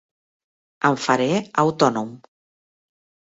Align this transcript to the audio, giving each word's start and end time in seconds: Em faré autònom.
Em 0.89 0.95
faré 1.03 1.27
autònom. 1.65 2.09